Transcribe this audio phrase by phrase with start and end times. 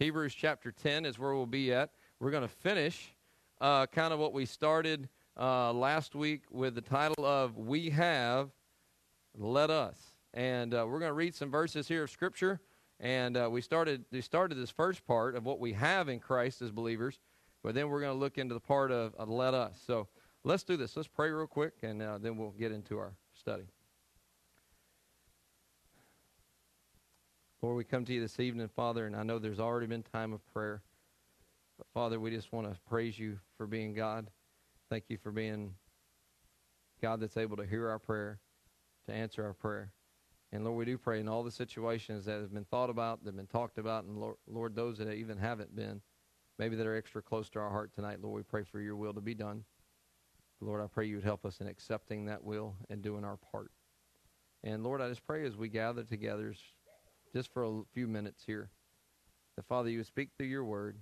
[0.00, 1.90] Hebrews chapter 10 is where we'll be at.
[2.18, 3.14] We're going to finish
[3.60, 8.50] uh, kind of what we started uh, last week with the title of We Have,
[9.38, 9.96] Let Us.
[10.32, 12.60] And uh, we're going to read some verses here of Scripture.
[12.98, 16.60] And uh, we started we started this first part of what we have in Christ
[16.60, 17.20] as believers,
[17.62, 19.80] but then we're going to look into the part of, of let us.
[19.86, 20.08] So
[20.42, 20.96] let's do this.
[20.96, 23.64] Let's pray real quick, and uh, then we'll get into our study.
[27.64, 30.34] Lord, we come to you this evening, Father, and I know there's already been time
[30.34, 30.82] of prayer.
[31.78, 34.28] But Father, we just want to praise you for being God.
[34.90, 35.72] Thank you for being
[37.00, 38.38] God that's able to hear our prayer,
[39.06, 39.92] to answer our prayer.
[40.52, 43.30] And Lord, we do pray in all the situations that have been thought about, that
[43.30, 46.02] have been talked about, and Lord, Lord, those that even haven't been,
[46.58, 49.14] maybe that are extra close to our heart tonight, Lord, we pray for your will
[49.14, 49.64] to be done.
[50.60, 53.70] Lord, I pray you would help us in accepting that will and doing our part.
[54.62, 56.52] And Lord, I just pray as we gather together,
[57.34, 58.70] just for a few minutes here,
[59.56, 60.96] The Father, you speak through your word.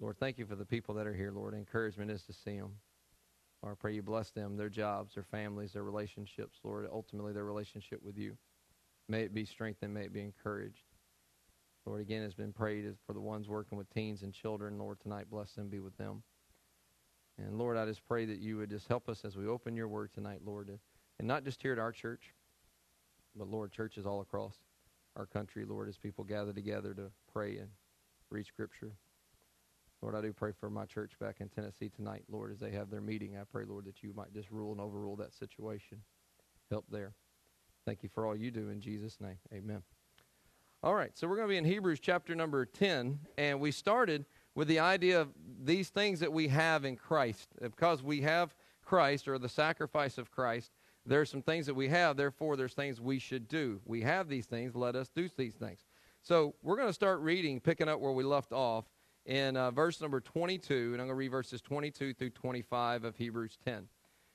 [0.00, 1.54] Lord, thank you for the people that are here, Lord.
[1.54, 2.72] Encouragement is to see them.
[3.62, 7.44] Lord, I pray you bless them, their jobs, their families, their relationships, Lord, ultimately their
[7.44, 8.36] relationship with you.
[9.08, 9.94] May it be strengthened.
[9.94, 10.82] May it be encouraged.
[11.86, 14.78] Lord, again, has been prayed for the ones working with teens and children.
[14.78, 16.24] Lord, tonight, bless them, be with them.
[17.38, 19.88] And Lord, I just pray that you would just help us as we open your
[19.88, 20.76] word tonight, Lord,
[21.20, 22.34] and not just here at our church,
[23.36, 24.56] but Lord, churches all across
[25.16, 27.68] our country, Lord, as people gather together to pray and
[28.30, 28.92] read Scripture.
[30.00, 32.90] Lord, I do pray for my church back in Tennessee tonight, Lord, as they have
[32.90, 33.36] their meeting.
[33.36, 36.02] I pray, Lord, that you might just rule and overrule that situation.
[36.70, 37.12] Help there.
[37.84, 39.38] Thank you for all you do in Jesus' name.
[39.52, 39.82] Amen.
[40.82, 44.24] All right, so we're going to be in Hebrews chapter number 10, and we started
[44.56, 45.28] with the idea of
[45.62, 47.48] these things that we have in Christ.
[47.60, 50.72] Because we have Christ or the sacrifice of Christ,
[51.04, 53.80] there are some things that we have, therefore, there's things we should do.
[53.84, 55.84] We have these things, let us do these things.
[56.22, 58.84] So we're going to start reading, picking up where we left off
[59.26, 63.16] in uh, verse number 22, and I'm going to read verses 22 through 25 of
[63.16, 63.88] Hebrews 10.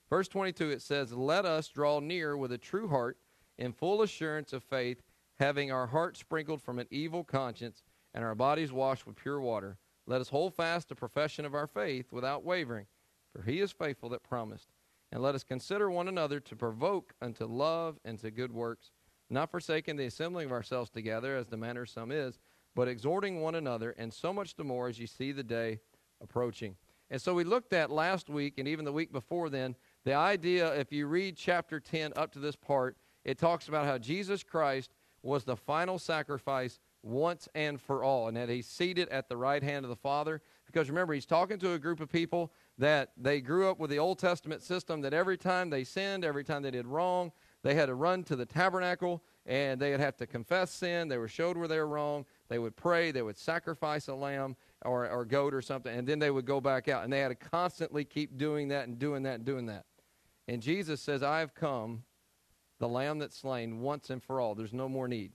[0.10, 3.18] Verse 22, it says, Let us draw near with a true heart
[3.58, 5.02] in full assurance of faith,
[5.40, 9.78] having our hearts sprinkled from an evil conscience and our bodies washed with pure water.
[10.06, 12.88] Let us hold fast the profession of our faith without wavering,
[13.34, 14.70] for he is faithful that promised.
[15.12, 18.92] And let us consider one another to provoke unto love and to good works,
[19.30, 22.40] not forsaking the assembling of ourselves together, as the manner of some is,
[22.76, 25.80] but exhorting one another, and so much the more as you see the day
[26.22, 26.76] approaching.
[27.10, 30.74] And so we looked at last week, and even the week before then, the idea,
[30.76, 34.94] if you read chapter 10 up to this part, it talks about how Jesus Christ
[35.22, 39.64] was the final sacrifice once and for all, and that he's seated at the right
[39.64, 40.42] hand of the Father.
[40.66, 44.00] Because remember, he's talking to a group of people that they grew up with the
[44.00, 47.32] Old Testament system that every time they sinned, every time they did wrong,
[47.64, 51.08] they had to run to the tabernacle and they would have to confess sin.
[51.08, 52.26] They were showed where they were wrong.
[52.50, 53.12] They would pray.
[53.12, 56.62] They would sacrifice a lamb or, or goat or something, and then they would go
[56.62, 57.04] back out.
[57.04, 59.86] And they had to constantly keep doing that and doing that and doing that.
[60.48, 62.04] And Jesus says, I have come
[62.80, 64.54] the lamb that's slain once and for all.
[64.54, 65.32] There's no more need.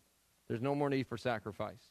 [0.49, 1.91] There's no more need for sacrifice.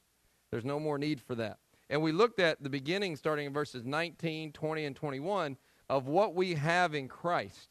[0.51, 1.57] There's no more need for that.
[1.91, 5.57] And we looked at the beginning, starting in verses 19, 20, and 21,
[5.89, 7.67] of what we have in Christ.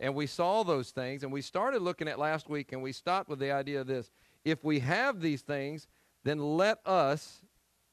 [0.00, 3.28] And we saw those things, and we started looking at last week, and we stopped
[3.28, 4.10] with the idea of this.
[4.44, 5.86] If we have these things,
[6.24, 7.40] then let us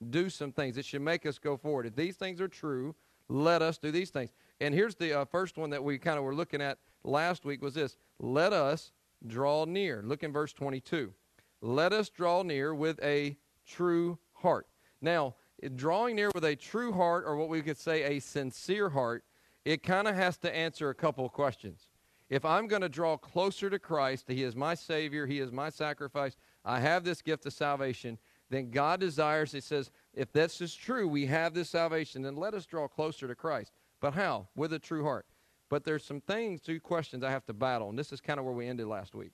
[0.09, 0.75] do some things.
[0.75, 1.85] It should make us go forward.
[1.85, 2.95] If these things are true,
[3.27, 4.31] let us do these things.
[4.59, 7.61] And here's the uh, first one that we kind of were looking at last week
[7.61, 7.95] was this.
[8.19, 8.91] Let us
[9.27, 10.01] draw near.
[10.03, 11.13] Look in verse 22.
[11.61, 13.37] Let us draw near with a
[13.67, 14.65] true heart.
[14.99, 15.35] Now,
[15.75, 19.23] drawing near with a true heart, or what we could say a sincere heart,
[19.65, 21.89] it kind of has to answer a couple of questions.
[22.29, 25.69] If I'm going to draw closer to Christ, He is my Savior, He is my
[25.69, 28.17] sacrifice, I have this gift of salvation,
[28.49, 32.53] then God desires, He says, if this is true, we have this salvation, then let
[32.53, 33.71] us draw closer to Christ.
[33.99, 34.47] But how?
[34.55, 35.25] With a true heart.
[35.69, 38.45] But there's some things, two questions I have to battle, and this is kind of
[38.45, 39.31] where we ended last week.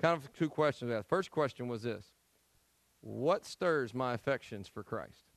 [0.00, 0.92] Kind of two questions.
[1.08, 2.06] First question was this
[3.00, 5.29] What stirs my affections for Christ?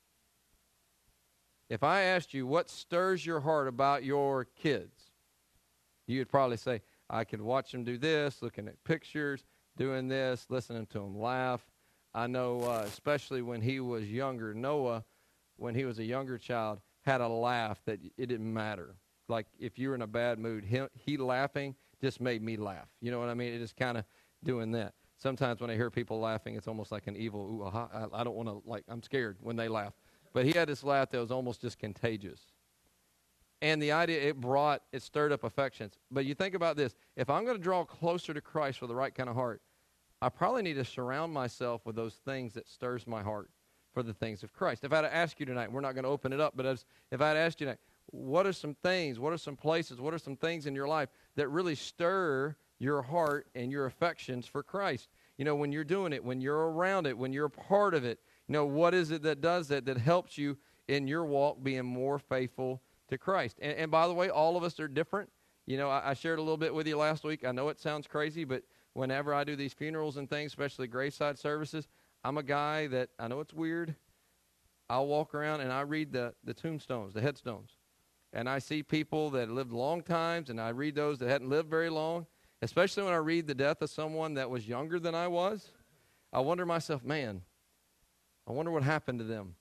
[1.73, 5.11] If I asked you what stirs your heart about your kids,
[6.05, 9.43] you'd probably say, I could watch them do this, looking at pictures,
[9.75, 11.65] doing this, listening to them laugh.
[12.13, 15.03] I know, uh, especially when he was younger, Noah,
[15.57, 18.95] when he was a younger child, had a laugh that it didn't matter
[19.29, 22.87] like if you're in a bad mood, he, he laughing just made me laugh.
[23.01, 23.53] You know what I mean?
[23.53, 24.05] It just kind of
[24.43, 24.93] doing that.
[25.17, 27.87] Sometimes when I hear people laughing, it's almost like an evil, ooh, aha.
[27.93, 29.93] I, I don't want to, like, I'm scared when they laugh.
[30.33, 32.41] But he had this laugh that was almost just contagious.
[33.61, 35.93] And the idea, it brought, it stirred up affections.
[36.11, 38.95] But you think about this if I'm going to draw closer to Christ with the
[38.95, 39.61] right kind of heart,
[40.21, 43.49] I probably need to surround myself with those things that stirs my heart.
[43.93, 44.83] for the things of Christ.
[44.83, 47.21] If I'd ask you tonight, we're not going to open it up, but as, if
[47.21, 50.35] I'd asked you tonight, what are some things, what are some places, what are some
[50.35, 55.09] things in your life that really stir your heart and your affections for Christ?
[55.37, 58.03] You know, when you're doing it, when you're around it, when you're a part of
[58.03, 58.19] it,
[58.53, 60.57] know, what is it that does that, that helps you
[60.87, 63.57] in your walk being more faithful to Christ?
[63.61, 65.29] And, and by the way, all of us are different.
[65.65, 67.45] You know, I, I shared a little bit with you last week.
[67.45, 68.63] I know it sounds crazy, but
[68.93, 71.87] whenever I do these funerals and things, especially graveside services,
[72.23, 73.95] I'm a guy that I know it's weird.
[74.89, 77.71] I'll walk around and I read the, the tombstones, the headstones.
[78.33, 81.69] And I see people that lived long times, and I read those that hadn't lived
[81.69, 82.25] very long,
[82.63, 85.69] especially when I read the death of someone that was younger than I was.
[86.31, 87.43] I wonder myself, man,
[88.47, 89.55] I wonder what happened to them.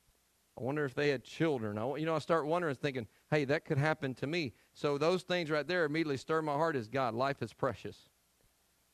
[0.58, 1.78] I wonder if they had children.
[1.78, 4.52] I, you know, I start wondering, thinking, hey, that could happen to me.
[4.74, 7.96] So those things right there immediately stir my heart as God, life is precious.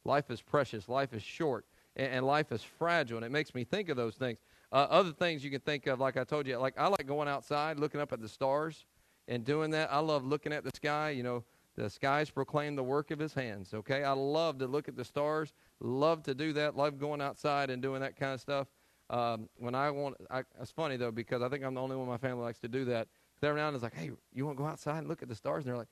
[0.04, 0.88] Life is precious.
[0.88, 1.66] Life is short.
[1.96, 3.16] And, and life is fragile.
[3.16, 4.38] And it makes me think of those things.
[4.70, 7.28] Uh, other things you can think of, like I told you, like I like going
[7.28, 8.84] outside, looking up at the stars
[9.26, 9.92] and doing that.
[9.92, 11.10] I love looking at the sky.
[11.10, 11.44] You know,
[11.74, 13.74] the skies proclaim the work of his hands.
[13.74, 15.54] Okay, I love to look at the stars.
[15.80, 16.76] Love to do that.
[16.76, 18.68] Love going outside and doing that kind of stuff.
[19.10, 22.04] Um, when I want, I, it's funny though because I think I'm the only one
[22.04, 23.08] in my family likes to do that.
[23.40, 25.34] They're now and it's like, hey, you want to go outside and look at the
[25.34, 25.64] stars?
[25.64, 25.88] And they're like,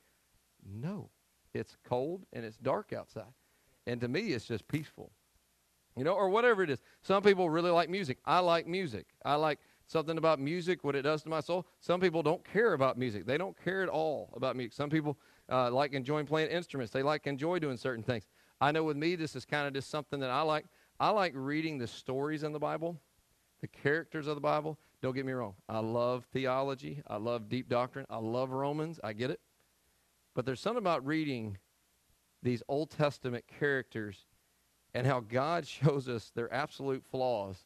[0.65, 1.09] no,
[1.53, 3.33] it's cold and it's dark outside.
[3.85, 5.11] And to me, it's just peaceful,
[5.95, 6.81] you know, or whatever it is.
[7.01, 8.17] Some people really like music.
[8.25, 9.07] I like music.
[9.23, 11.65] I like something about music, what it does to my soul.
[11.79, 13.25] Some people don't care about music.
[13.25, 14.73] They don't care at all about music.
[14.73, 15.17] Some people
[15.49, 16.91] uh, like enjoying playing instruments.
[16.91, 18.27] They like enjoy doing certain things.
[18.59, 20.65] I know with me, this is kind of just something that I like.
[20.99, 22.99] I like reading the stories in the Bible
[23.61, 24.77] the characters of the Bible.
[25.01, 25.53] Don't get me wrong.
[25.69, 27.01] I love theology.
[27.07, 28.05] I love deep doctrine.
[28.09, 28.99] I love Romans.
[29.03, 29.39] I get it.
[30.33, 31.57] But there's something about reading
[32.43, 34.25] these Old Testament characters
[34.93, 37.57] and how God shows us their absolute flaws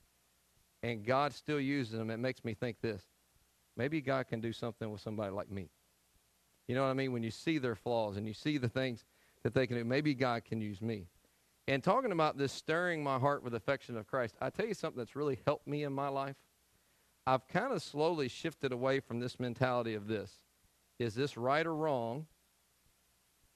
[0.84, 2.10] and God still uses them.
[2.10, 3.04] It makes me think this.
[3.78, 5.70] Maybe God can do something with somebody like me.
[6.68, 7.12] You know what I mean?
[7.12, 9.06] When you see their flaws and you see the things
[9.44, 11.08] that they can do, maybe God can use me.
[11.68, 14.98] And talking about this stirring my heart with affection of Christ, I tell you something
[14.98, 16.36] that's really helped me in my life.
[17.28, 20.32] I've kind of slowly shifted away from this mentality of this.
[21.00, 22.26] Is this right or wrong?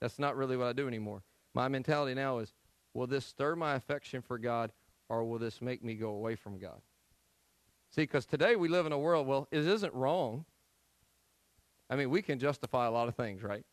[0.00, 1.22] That's not really what I do anymore.
[1.54, 2.52] My mentality now is
[2.94, 4.72] will this stir my affection for God
[5.08, 6.80] or will this make me go away from God?
[7.90, 10.44] See, because today we live in a world, well, it isn't wrong.
[11.88, 13.64] I mean, we can justify a lot of things, right?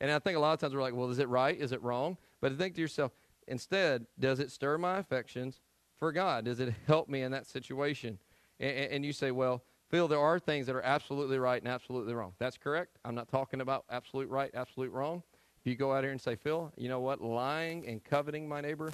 [0.00, 1.58] And I think a lot of times we're like, well, is it right?
[1.58, 2.18] Is it wrong?
[2.40, 3.12] But think to yourself,
[3.48, 5.60] Instead, does it stir my affections
[5.96, 6.44] for God?
[6.44, 8.18] Does it help me in that situation?
[8.58, 12.14] And, and, you say, well, Phil, there are things that are absolutely right and absolutely
[12.14, 12.32] wrong.
[12.38, 12.98] That's correct.
[13.04, 15.22] I'm not talking about absolute right, absolute wrong.
[15.60, 17.20] If you go out here and say, Phil, you know what?
[17.20, 18.92] Lying and coveting my neighbor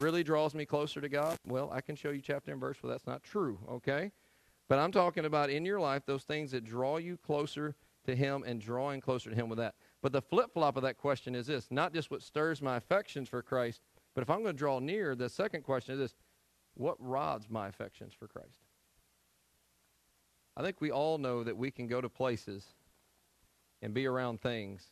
[0.00, 1.36] really draws me closer to God.
[1.46, 4.10] Well, I can show you chapter and verse where that's not true, okay?
[4.68, 7.74] But I'm talking about in your life those things that draw you closer
[8.06, 9.74] to Him and drawing closer to Him with that.
[10.00, 13.28] But the flip flop of that question is this not just what stirs my affections
[13.28, 13.80] for Christ,
[14.14, 16.14] but if I'm going to draw near, the second question is this
[16.74, 18.58] what rods my affections for Christ?
[20.56, 22.66] I think we all know that we can go to places
[23.80, 24.90] and be around things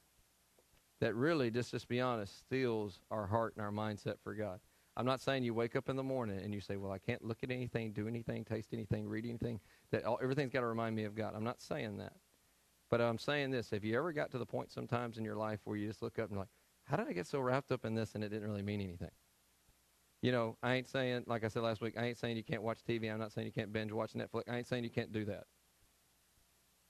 [1.00, 4.60] that really, just, just be honest, steals our heart and our mindset for God.
[4.96, 7.24] I'm not saying you wake up in the morning and you say, well, I can't
[7.24, 9.60] look at anything, do anything, taste anything, read anything,
[9.92, 11.34] that all, everything's got to remind me of God.
[11.34, 12.12] I'm not saying that.
[12.90, 13.70] But I'm saying this.
[13.70, 16.18] Have you ever got to the point sometimes in your life where you just look
[16.18, 16.48] up and like,
[16.90, 19.10] how did I get so wrapped up in this and it didn't really mean anything?
[20.22, 22.62] You know, I ain't saying, like I said last week, I ain't saying you can't
[22.62, 23.10] watch TV.
[23.10, 24.42] I'm not saying you can't binge watch Netflix.
[24.50, 25.44] I ain't saying you can't do that.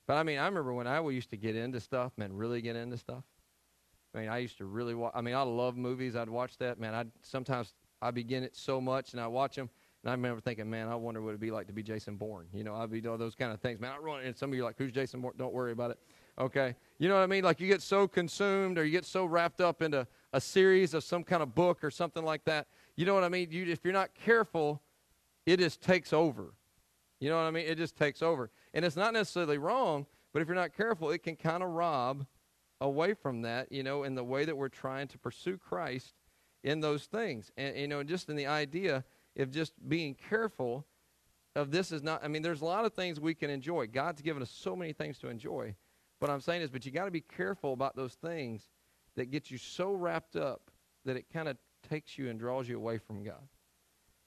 [0.09, 2.75] But I mean, I remember when I used to get into stuff, man, really get
[2.75, 3.23] into stuff.
[4.15, 5.13] I mean, I used to really watch.
[5.15, 6.17] I mean, I love movies.
[6.17, 6.95] I'd watch that, man.
[6.95, 9.71] I sometimes I begin it so much, and I watch them,
[10.03, 12.47] and I remember thinking, man, I wonder what it'd be like to be Jason Bourne.
[12.53, 13.93] You know, I'd be doing those kind of things, man.
[13.93, 15.35] I run, and some of you are like, who's Jason Bourne?
[15.37, 16.01] Don't worry about it.
[16.41, 17.45] Okay, you know what I mean?
[17.45, 21.05] Like you get so consumed, or you get so wrapped up into a series of
[21.05, 22.67] some kind of book or something like that.
[22.97, 23.49] You know what I mean?
[23.51, 24.81] You, if you're not careful,
[25.45, 26.55] it just takes over.
[27.21, 27.67] You know what I mean?
[27.67, 28.51] It just takes over.
[28.73, 32.25] And it's not necessarily wrong, but if you're not careful, it can kind of rob
[32.81, 36.15] away from that, you know, in the way that we're trying to pursue Christ
[36.65, 37.53] in those things.
[37.59, 39.05] And, you know, just in the idea
[39.37, 40.87] of just being careful
[41.55, 43.89] of this is not, I mean, there's a lot of things we can enjoy.
[43.89, 45.75] God's given us so many things to enjoy.
[46.21, 48.69] What I'm saying is, but you got to be careful about those things
[49.17, 50.71] that get you so wrapped up
[51.05, 51.57] that it kind of
[51.89, 53.49] takes you and draws you away from God.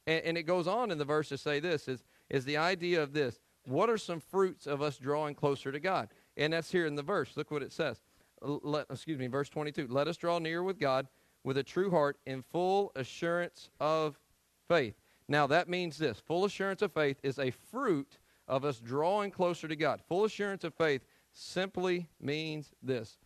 [0.05, 3.01] And, and, it goes on in the verse to say this is, is the idea
[3.01, 3.39] of this.
[3.65, 6.09] What are some fruits of us drawing closer to God?
[6.35, 7.37] And that's here in the verse.
[7.37, 8.01] Look what it says.
[8.41, 9.87] Let, excuse me, verse 22.
[9.89, 11.07] Let us draw near with God
[11.43, 14.19] with a true heart in full assurance of
[14.67, 14.95] faith.
[15.27, 19.67] Now, that means this full assurance of faith is a fruit of us drawing closer
[19.67, 20.01] to God.
[20.09, 23.17] Full assurance of faith simply means this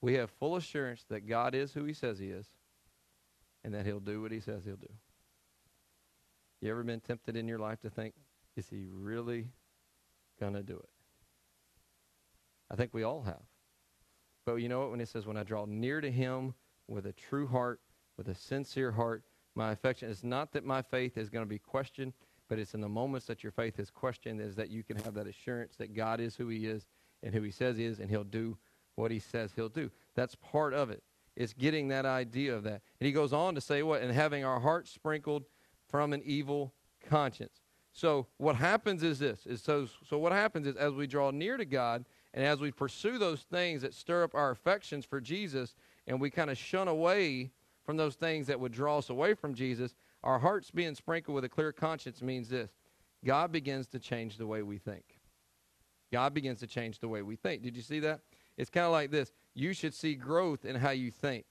[0.00, 2.46] we have full assurance that God is who he says he is
[3.64, 4.92] and that he'll do what he says he'll do.
[6.60, 8.14] You ever been tempted in your life to think,
[8.56, 9.48] is he really
[10.40, 10.88] going to do it?
[12.70, 13.42] I think we all have.
[14.44, 14.90] But you know what?
[14.90, 16.54] When it says, when I draw near to him
[16.88, 17.80] with a true heart,
[18.16, 19.22] with a sincere heart,
[19.54, 22.12] my affection, it's not that my faith is going to be questioned,
[22.48, 25.14] but it's in the moments that your faith is questioned is that you can have
[25.14, 26.86] that assurance that God is who he is
[27.22, 28.56] and who he says he is, and he'll do
[28.94, 29.90] what he says he'll do.
[30.14, 31.02] That's part of it.
[31.36, 32.82] It's getting that idea of that.
[33.00, 34.02] And he goes on to say what?
[34.02, 35.44] And having our hearts sprinkled
[35.88, 36.74] from an evil
[37.08, 37.60] conscience.
[37.92, 39.46] So what happens is this.
[39.46, 42.70] Is so, so what happens is as we draw near to God and as we
[42.70, 45.74] pursue those things that stir up our affections for Jesus
[46.06, 47.50] and we kind of shun away
[47.84, 51.44] from those things that would draw us away from Jesus, our hearts being sprinkled with
[51.44, 52.70] a clear conscience means this.
[53.24, 55.11] God begins to change the way we think.
[56.12, 57.62] God begins to change the way we think.
[57.62, 58.20] Did you see that?
[58.56, 59.32] It's kind of like this.
[59.54, 61.46] You should see growth in how you think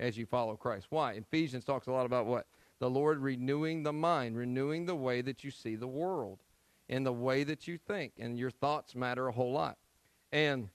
[0.00, 0.86] as you follow Christ.
[0.90, 1.12] Why?
[1.12, 2.46] Ephesians talks a lot about what?
[2.78, 6.42] The Lord renewing the mind, renewing the way that you see the world
[6.88, 8.14] and the way that you think.
[8.18, 9.76] And your thoughts matter a whole lot.
[10.32, 10.70] And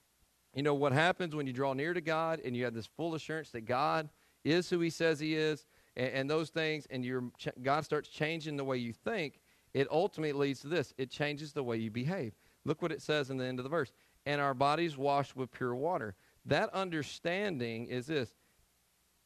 [0.53, 3.15] you know what happens when you draw near to God and you have this full
[3.15, 4.09] assurance that God
[4.43, 5.65] is who he says he is
[5.95, 7.23] and, and those things and your
[7.63, 9.39] God starts changing the way you think,
[9.73, 10.93] it ultimately leads to this.
[10.97, 12.33] It changes the way you behave.
[12.65, 13.93] Look what it says in the end of the verse.
[14.25, 16.15] And our bodies washed with pure water.
[16.45, 18.29] That understanding is this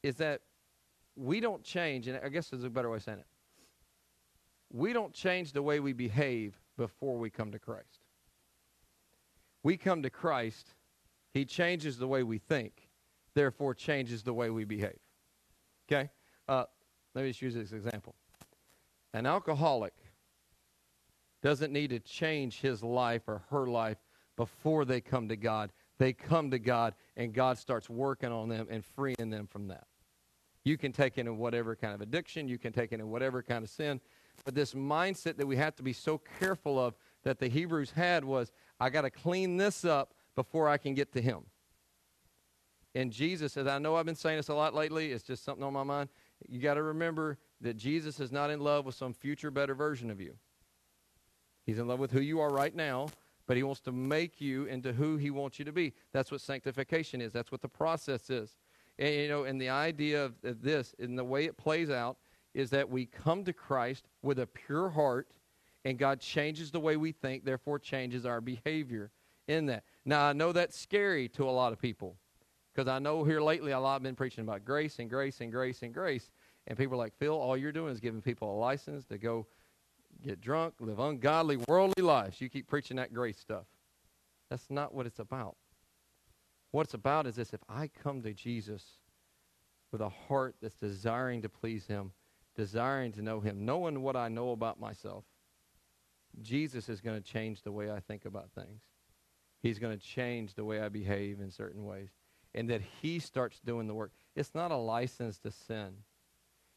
[0.02, 0.40] is that
[1.16, 3.26] we don't change, and I guess there's a better way of saying it.
[4.72, 8.04] We don't change the way we behave before we come to Christ.
[9.62, 10.74] We come to Christ,
[11.34, 12.88] He changes the way we think,
[13.34, 14.98] therefore changes the way we behave.
[15.90, 16.08] Okay?
[16.48, 16.64] Uh,
[17.14, 18.14] let me just use this example.
[19.12, 19.94] An alcoholic
[21.42, 23.98] doesn't need to change his life or her life
[24.36, 25.72] before they come to God.
[25.98, 29.86] They come to God, and God starts working on them and freeing them from that.
[30.64, 33.42] You can take it in whatever kind of addiction, you can take it in whatever
[33.42, 34.00] kind of sin.
[34.44, 36.94] But this mindset that we have to be so careful of
[37.24, 41.12] that the Hebrews had was I got to clean this up before I can get
[41.12, 41.44] to Him.
[42.94, 45.64] And Jesus says, I know I've been saying this a lot lately, it's just something
[45.64, 46.08] on my mind.
[46.48, 50.10] You got to remember that Jesus is not in love with some future better version
[50.10, 50.36] of you.
[51.66, 53.08] He's in love with who you are right now,
[53.46, 55.92] but he wants to make you into who he wants you to be.
[56.12, 57.32] That's what sanctification is.
[57.32, 58.56] That's what the process is.
[58.98, 62.18] And, you know, and the idea of, this and the way it plays out
[62.54, 65.28] is that we come to Christ with a pure heart,
[65.84, 69.10] and God changes the way we think, therefore changes our behavior
[69.48, 69.84] in that.
[70.04, 72.16] Now, I know that's scary to a lot of people
[72.74, 75.50] because I know here lately a lot have been preaching about grace and grace and
[75.50, 76.30] grace and grace.
[76.66, 79.46] And people are like, Phil, all you're doing is giving people a license to go
[80.22, 82.40] get drunk, live ungodly, worldly lives.
[82.40, 83.64] You keep preaching that grace stuff.
[84.48, 85.56] That's not what it's about.
[86.72, 88.84] What it's about is this if I come to Jesus
[89.92, 92.12] with a heart that's desiring to please Him,
[92.56, 95.24] desiring to know Him, knowing what I know about myself,
[96.42, 98.82] Jesus is going to change the way I think about things.
[99.62, 102.10] He's going to change the way I behave in certain ways.
[102.54, 104.12] And that He starts doing the work.
[104.34, 105.90] It's not a license to sin.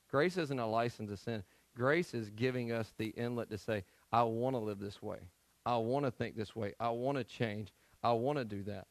[0.10, 1.44] Grace isn't a license to sin.
[1.76, 5.18] Grace is giving us the inlet to say, I want to live this way.
[5.66, 6.74] I want to think this way.
[6.80, 7.74] I want to change.
[8.04, 8.88] I want to do that.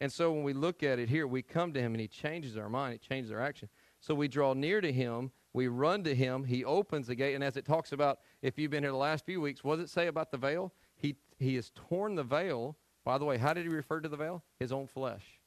[0.00, 2.56] And so when we look at it here, we come to him and he changes
[2.56, 3.68] our mind, he changes our action.
[4.00, 7.42] So we draw near to him, we run to him, he opens the gate, and
[7.42, 9.92] as it talks about, if you've been here the last few weeks, what does it
[9.92, 10.72] say about the veil?
[10.96, 12.76] He he has torn the veil.
[13.04, 14.42] By the way, how did he refer to the veil?
[14.58, 15.40] His own flesh.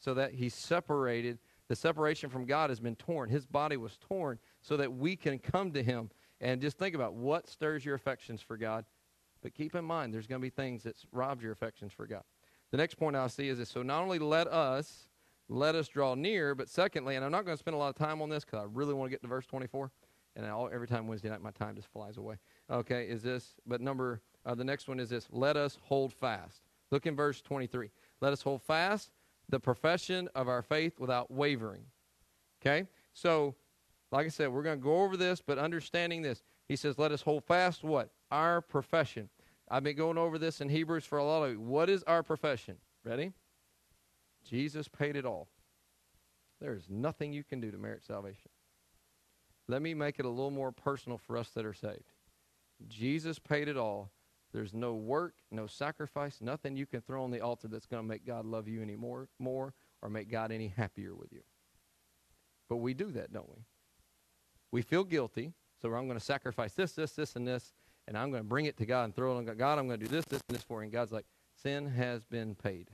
[0.00, 1.38] So that he separated,
[1.68, 3.28] the separation from God has been torn.
[3.28, 6.10] His body was torn so that we can come to him.
[6.40, 8.84] And just think about what stirs your affections for God.
[9.42, 12.22] But keep in mind, there's going to be things that's robbed your affections for God.
[12.72, 13.70] The next point I see is this.
[13.70, 15.06] So not only let us,
[15.48, 17.94] let us draw near, but secondly, and I'm not going to spend a lot of
[17.94, 19.90] time on this because I really want to get to verse 24.
[20.34, 22.36] And all, every time Wednesday night, my time just flies away.
[22.68, 25.28] Okay, is this, but number, uh, the next one is this.
[25.30, 26.62] Let us hold fast.
[26.90, 27.90] Look in verse 23.
[28.20, 29.12] Let us hold fast
[29.48, 31.84] the profession of our faith without wavering.
[32.60, 32.88] Okay?
[33.14, 33.54] So,
[34.12, 37.12] like I said, we're going to go over this, but understanding this, he says, let
[37.12, 38.10] us hold fast what?
[38.30, 39.28] Our profession.
[39.68, 41.60] I've been going over this in Hebrews for a lot of you.
[41.60, 42.76] What is our profession?
[43.04, 43.32] Ready?
[44.48, 45.48] Jesus paid it all.
[46.60, 48.50] There is nothing you can do to merit salvation.
[49.68, 52.12] Let me make it a little more personal for us that are saved.
[52.88, 54.10] Jesus paid it all.
[54.52, 58.08] There's no work, no sacrifice, nothing you can throw on the altar that's going to
[58.08, 61.42] make God love you any more, more or make God any happier with you.
[62.68, 63.64] But we do that, don't we?
[64.70, 67.72] We feel guilty, so I'm going to sacrifice this, this, this, and this,
[68.08, 69.58] and I'm going to bring it to God and throw it on God.
[69.58, 70.84] God, I'm going to do this, this, and this for you.
[70.84, 71.26] And God's like,
[71.62, 72.90] sin has been paid.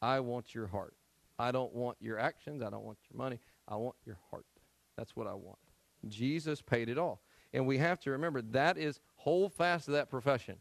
[0.00, 0.94] I want your heart.
[1.38, 2.62] I don't want your actions.
[2.62, 3.38] I don't want your money.
[3.68, 4.46] I want your heart.
[4.96, 5.58] That's what I want.
[6.08, 7.22] Jesus paid it all.
[7.52, 10.56] And we have to remember that is hold fast to that profession.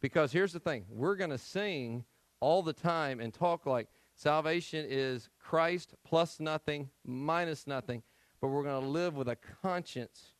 [0.00, 2.04] Because here's the thing we're going to sing
[2.40, 8.02] all the time and talk like salvation is Christ plus nothing, minus nothing,
[8.44, 10.34] but we're going to live with a conscience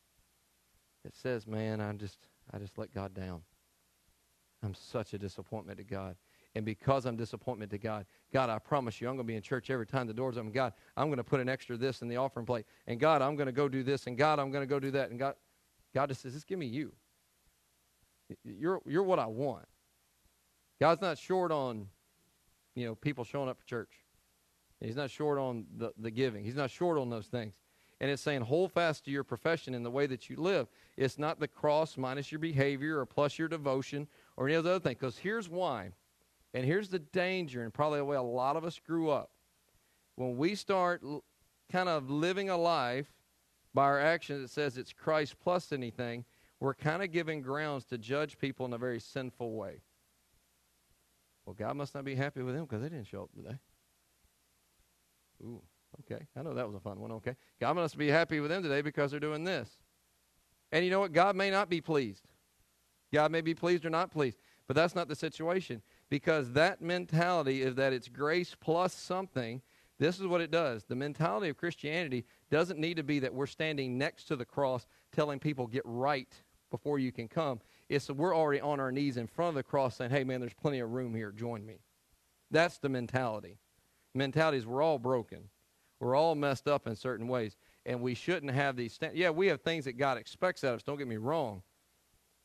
[1.04, 2.18] that says, man, I just,
[2.52, 3.40] I just let God down.
[4.62, 6.14] I'm such a disappointment to God.
[6.54, 9.40] And because I'm disappointment to God, God, I promise you, I'm going to be in
[9.40, 10.52] church every time the door's open.
[10.52, 12.66] God, I'm going to put an extra this in the offering plate.
[12.86, 14.06] And God, I'm going to go do this.
[14.06, 15.08] And God, I'm going to go do that.
[15.08, 15.36] And God,
[15.94, 16.92] God just says, just give me you.
[18.44, 19.64] You're, you're what I want.
[20.78, 21.88] God's not short on,
[22.74, 23.92] you know, people showing up for church.
[24.78, 26.44] He's not short on the, the giving.
[26.44, 27.54] He's not short on those things.
[28.00, 30.68] And it's saying hold fast to your profession in the way that you live.
[30.96, 34.94] It's not the cross minus your behavior or plus your devotion or any other thing.
[34.94, 35.90] Because here's why.
[36.52, 39.30] And here's the danger, and probably the way a lot of us grew up.
[40.14, 41.24] When we start l-
[41.70, 43.12] kind of living a life
[43.74, 46.24] by our actions that says it's Christ plus anything,
[46.60, 49.80] we're kind of giving grounds to judge people in a very sinful way.
[51.44, 53.58] Well, God must not be happy with them because they didn't show up today.
[55.42, 55.62] Ooh,
[56.00, 56.26] okay.
[56.36, 57.12] I know that was a fun one.
[57.12, 57.36] Okay.
[57.60, 59.68] God must be happy with them today because they're doing this.
[60.72, 61.12] And you know what?
[61.12, 62.24] God may not be pleased.
[63.12, 64.38] God may be pleased or not pleased.
[64.66, 69.60] But that's not the situation because that mentality is that it's grace plus something.
[69.98, 70.84] This is what it does.
[70.84, 74.86] The mentality of Christianity doesn't need to be that we're standing next to the cross
[75.12, 76.32] telling people get right
[76.70, 77.60] before you can come.
[77.88, 80.54] It's we're already on our knees in front of the cross saying, hey, man, there's
[80.54, 81.30] plenty of room here.
[81.30, 81.80] Join me.
[82.50, 83.58] That's the mentality.
[84.16, 85.50] Is we're all broken.
[86.00, 87.56] We're all messed up in certain ways.
[87.86, 88.94] And we shouldn't have these.
[88.94, 90.82] St- yeah, we have things that God expects out of us.
[90.82, 91.62] Don't get me wrong.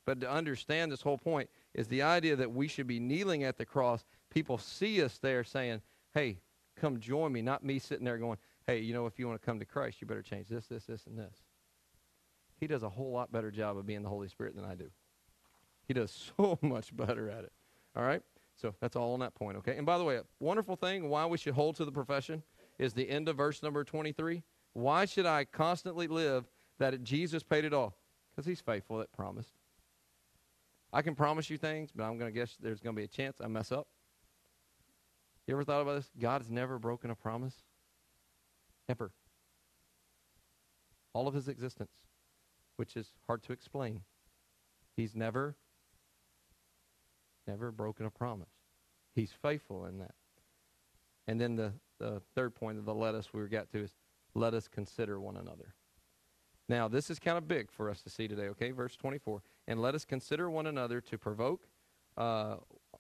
[0.06, 3.58] But to understand this whole point is the idea that we should be kneeling at
[3.58, 4.04] the cross.
[4.30, 5.82] People see us there saying,
[6.14, 6.40] hey,
[6.76, 9.46] come join me, not me sitting there going, hey, you know, if you want to
[9.46, 11.44] come to Christ, you better change this, this, this, and this.
[12.60, 14.90] He does a whole lot better job of being the Holy Spirit than I do.
[15.88, 17.52] He does so much better at it.
[17.96, 18.22] All right?
[18.56, 19.78] So that's all on that point, okay?
[19.78, 22.44] And by the way, a wonderful thing why we should hold to the profession
[22.80, 24.42] is the end of verse number 23.
[24.74, 26.46] Why should I constantly live
[26.80, 27.96] that Jesus paid it all?
[28.32, 29.54] Because he's faithful that promised.
[30.92, 33.08] I can promise you things, but I'm going to guess there's going to be a
[33.08, 33.88] chance I mess up.
[35.46, 36.10] You ever thought about this?
[36.20, 37.56] God has never broken a promise.
[38.88, 39.12] Ever.
[41.14, 41.92] All of his existence,
[42.78, 44.02] which is hard to explain.
[44.96, 45.56] He's never,
[47.48, 48.50] never broken a promise.
[49.16, 50.16] He's faithful in that.
[51.30, 53.94] And then the, the third point of the let us we got to is
[54.34, 55.76] let us consider one another.
[56.68, 58.72] Now, this is kind of big for us to see today, okay?
[58.72, 59.44] Verse 24.
[59.68, 61.68] And let us consider one another to provoke,
[62.18, 62.56] uh,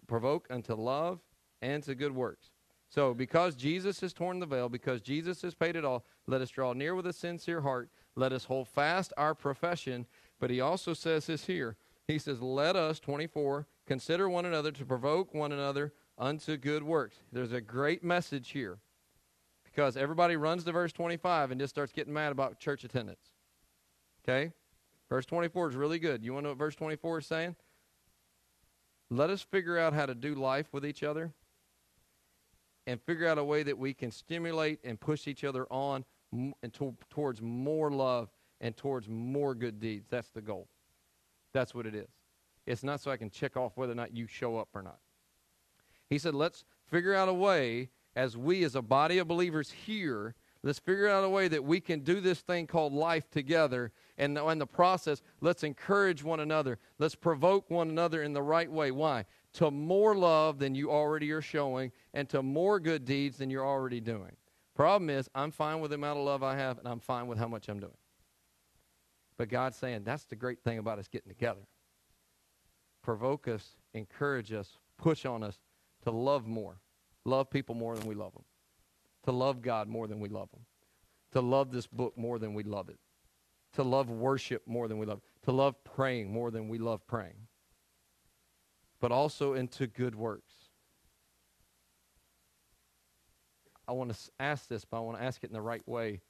[0.06, 1.22] provoke unto love
[1.63, 2.52] and to good works.
[2.88, 6.52] So, because Jesus has torn the veil, because Jesus has paid it all, let us
[6.52, 7.89] draw near with a sincere heart.
[8.15, 10.06] Let us hold fast our profession.
[10.39, 11.78] But he also says this here.
[12.08, 17.15] He says, Let us, 24, consider one another to provoke one another unto good works.
[17.32, 18.77] There's a great message here
[19.63, 23.32] because everybody runs to verse 25 and just starts getting mad about church attendance.
[24.23, 24.51] Okay?
[25.08, 26.23] Verse 24 is really good.
[26.23, 27.55] You want to know what verse 24 is saying?
[29.10, 31.32] Let us figure out how to do life with each other
[32.86, 36.73] and figure out a way that we can stimulate and push each other on and
[36.73, 38.29] to, towards more love
[38.62, 40.08] and towards more good deeds.
[40.10, 40.67] That's the goal.
[41.53, 42.10] That's what it is.
[42.67, 44.99] It's not so I can check off whether or not you show up or not.
[46.10, 50.36] He said, let's figure out a way as we, as a body of believers here,
[50.62, 53.93] Let's figure out a way that we can do this thing called life together.
[54.17, 56.80] And in the process, let's encourage one another.
[56.98, 58.91] Let's provoke one another in the right way.
[58.91, 59.26] Why?
[59.54, 63.65] To more love than you already are showing and to more good deeds than you're
[63.65, 64.36] already doing.
[64.76, 67.38] Problem is, I'm fine with the amount of love I have and I'm fine with
[67.38, 67.98] how much I'm doing.
[69.38, 71.62] But God's saying that's the great thing about us getting together.
[73.02, 75.58] Provoke us, encourage us, push on us
[76.10, 76.82] to love more.
[77.26, 78.43] Love people more than we love them
[79.24, 80.65] to love God more than we love Him,
[81.34, 83.00] to love this book more than we love it,
[83.74, 87.06] to love worship more than we love it, to love praying more than we love
[87.08, 87.48] praying,
[89.00, 90.54] but also into good works.
[93.88, 96.22] I want to ask this, but I want to ask it in the right way.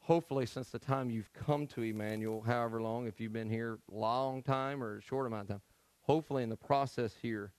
[0.00, 4.42] Hopefully, since the time you've come to Emmanuel, however long, if you've been here long
[4.42, 5.60] time or a short amount of time,
[6.02, 7.52] hopefully in the process here,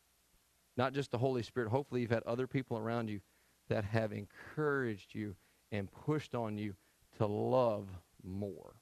[0.78, 3.22] not just the Holy Spirit, hopefully you've had other people around you
[3.70, 5.36] that have encouraged you
[5.72, 6.76] and pushed on you
[7.18, 7.88] to love
[8.24, 8.76] more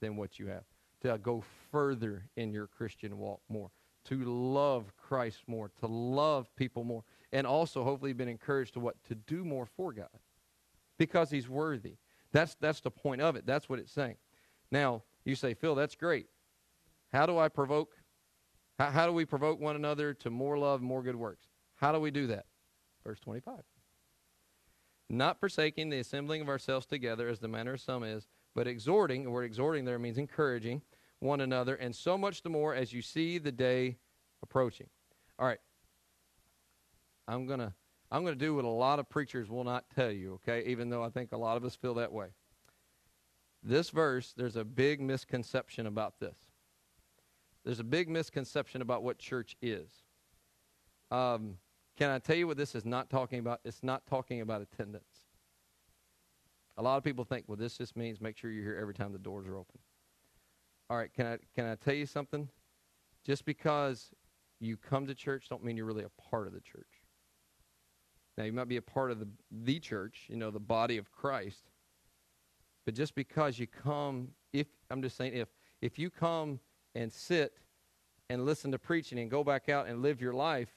[0.00, 0.64] than what you have,
[1.02, 3.70] to go further in your Christian walk more,
[4.04, 9.02] to love Christ more, to love people more, and also hopefully been encouraged to what?
[9.04, 10.08] To do more for God
[10.98, 11.96] because he's worthy.
[12.32, 13.46] That's, that's the point of it.
[13.46, 14.16] That's what it's saying.
[14.70, 16.26] Now, you say, Phil, that's great.
[17.12, 17.96] How do I provoke?
[18.78, 21.46] How, how do we provoke one another to more love, more good works?
[21.76, 22.46] How do we do that?
[23.04, 23.60] Verse 25.
[25.10, 29.24] Not forsaking the assembling of ourselves together as the manner of some is, but exhorting,
[29.24, 30.82] the word exhorting there means encouraging
[31.20, 33.96] one another, and so much the more as you see the day
[34.42, 34.88] approaching.
[35.38, 35.58] All right.
[37.26, 37.72] I'm going to
[38.10, 40.64] I'm going to do what a lot of preachers will not tell you, okay?
[40.66, 42.28] Even though I think a lot of us feel that way.
[43.62, 46.47] This verse, there's a big misconception about this.
[47.68, 49.90] There's a big misconception about what church is.
[51.10, 51.58] Um,
[51.98, 53.60] can I tell you what this is not talking about?
[53.62, 55.26] It's not talking about attendance.
[56.78, 59.12] A lot of people think, well, this just means make sure you're here every time
[59.12, 59.80] the doors are open.
[60.88, 62.48] All right, can I can I tell you something?
[63.22, 64.12] Just because
[64.60, 67.02] you come to church don't mean you're really a part of the church.
[68.38, 71.12] Now you might be a part of the the church, you know, the body of
[71.12, 71.68] Christ.
[72.86, 75.48] But just because you come, if I'm just saying if
[75.82, 76.60] if you come
[76.94, 77.52] and sit
[78.30, 80.70] and listen to preaching and go back out and live your life,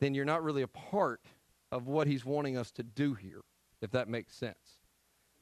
[0.00, 1.20] then you're not really a part
[1.70, 3.40] of what he's wanting us to do here,
[3.80, 4.78] if that makes sense.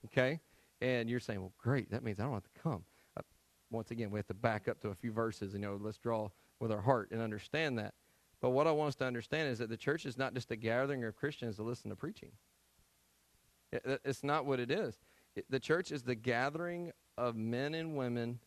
[0.07, 0.41] Okay?
[0.81, 2.85] And you're saying, well, great, that means I don't have to come.
[3.17, 3.23] Uh,
[3.71, 5.99] once again, we have to back up to a few verses, and, you know, let's
[5.99, 6.29] draw
[6.61, 7.95] with our heart and understand that.
[8.41, 10.57] But what I want us to understand is that the church is not just a
[10.57, 12.33] gathering of Christians to listen to preaching.
[13.73, 14.99] it's not what it is.
[15.49, 18.41] the church is the gathering of men and women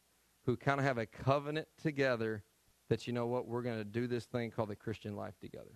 [0.46, 2.44] who kind of have a covenant together
[2.90, 5.72] that, you know what, we're going to do this thing called the Christian life together.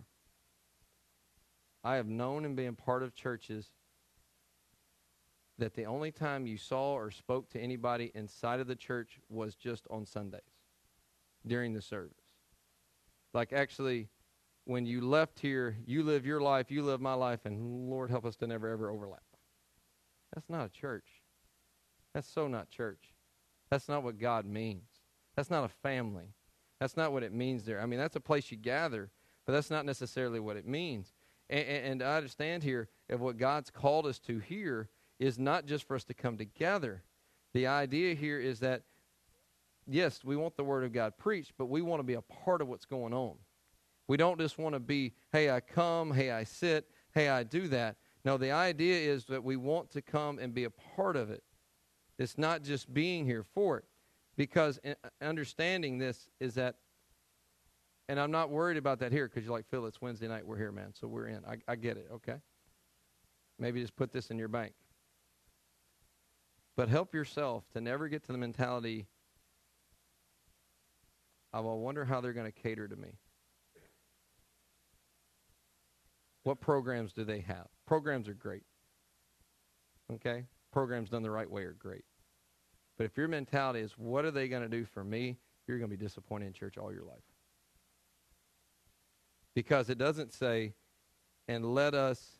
[1.84, 3.72] I have known and been part of churches
[5.58, 9.56] that the only time you saw or spoke to anybody inside of the church was
[9.56, 10.42] just on Sundays
[11.46, 12.14] during the service.
[13.34, 14.10] Like actually,
[14.66, 18.26] when you left here, you live your life, you live my life, and Lord help
[18.26, 19.24] us to never ever overlap.
[20.36, 21.08] That's not a church.
[22.14, 23.14] That's so not church.
[23.70, 24.88] That's not what God means.
[25.36, 26.34] That's not a family.
[26.80, 27.82] That's not what it means there.
[27.82, 29.10] I mean, that's a place you gather,
[29.46, 31.14] but that's not necessarily what it means.
[31.50, 35.88] And, and, I understand here of what God's called us to here is not just
[35.88, 37.04] for us to come together.
[37.54, 38.84] The idea here is that
[39.88, 42.62] yes, we want the Word of God preached, but we want to be a part
[42.62, 43.36] of what's going on.
[44.08, 47.68] We don't just want to be, hey, I come, hey, I sit, hey, I do
[47.70, 47.98] that.
[48.24, 51.44] No, the idea is that we want to come and be a part of it.
[52.18, 53.86] It's not just being here for it.
[54.36, 56.76] Because uh, understanding this is that,
[58.08, 60.58] and I'm not worried about that here because you're like, Phil, it's Wednesday night, we're
[60.58, 61.44] here, man, so we're in.
[61.46, 62.36] I, I get it, okay?
[63.58, 64.74] Maybe just put this in your bank.
[66.76, 69.08] But help yourself to never get to the mentality
[71.52, 73.18] Of I wonder how they're going to cater to me.
[76.44, 77.68] What programs do they have?
[77.88, 78.64] Programs are great.
[80.14, 80.46] Okay?
[80.78, 82.04] Programs done the right way are great.
[83.00, 85.40] But if your mentality is, what are they going to do for me?
[85.66, 87.24] You're going to be disappointed in church all your life.
[89.56, 90.76] Because it doesn't say,
[91.48, 92.38] and let us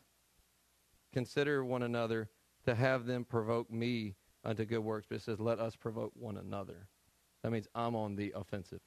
[1.12, 2.28] consider one another
[2.64, 6.36] to have them provoke me unto good works, but it says, let us provoke one
[6.36, 6.86] another.
[7.42, 8.82] That means I'm on the offensive.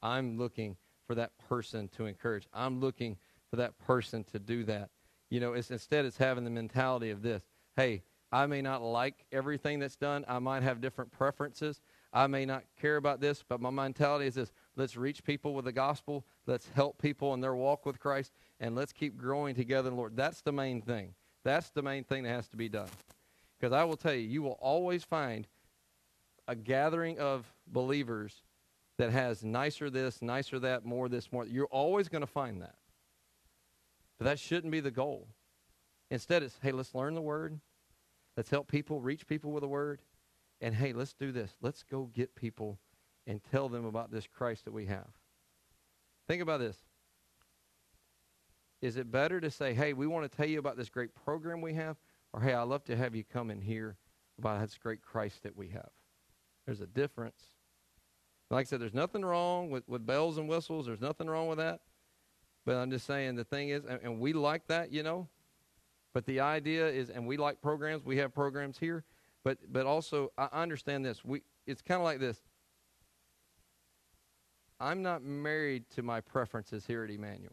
[0.00, 0.76] I'm looking
[1.08, 2.46] for that person to encourage.
[2.52, 3.16] I'm looking
[3.50, 4.90] for that person to do that.
[5.28, 7.42] You know, it's instead it's having the mentality of this.
[7.74, 10.24] Hey, I may not like everything that's done.
[10.26, 11.80] I might have different preferences.
[12.12, 14.50] I may not care about this, but my mentality is this.
[14.74, 16.26] Let's reach people with the gospel.
[16.44, 20.00] Let's help people in their walk with Christ, and let's keep growing together in the
[20.00, 20.16] Lord.
[20.16, 21.14] That's the main thing.
[21.44, 22.88] That's the main thing that has to be done.
[23.60, 25.46] Because I will tell you, you will always find
[26.48, 28.42] a gathering of believers
[28.98, 31.46] that has nicer this, nicer that, more this, more.
[31.46, 32.74] You're always going to find that.
[34.18, 35.28] But that shouldn't be the goal.
[36.10, 37.60] Instead, it's, hey, let's learn the word.
[38.36, 40.00] Let's help people, reach people with the word.
[40.60, 41.52] And hey, let's do this.
[41.60, 42.78] Let's go get people
[43.26, 45.08] and tell them about this Christ that we have.
[46.26, 46.76] Think about this.
[48.80, 51.60] Is it better to say, hey, we want to tell you about this great program
[51.60, 51.96] we have?
[52.32, 53.96] Or hey, I'd love to have you come and hear
[54.38, 55.90] about this great Christ that we have?
[56.66, 57.42] There's a difference.
[58.50, 60.86] Like I said, there's nothing wrong with, with bells and whistles.
[60.86, 61.80] There's nothing wrong with that.
[62.66, 65.28] But I'm just saying the thing is, and, and we like that, you know.
[66.14, 68.04] But the idea is, and we like programs.
[68.04, 69.04] We have programs here.
[69.44, 71.24] But but also, I understand this.
[71.24, 72.40] We it's kind of like this.
[74.80, 77.52] I'm not married to my preferences here at Emmanuel.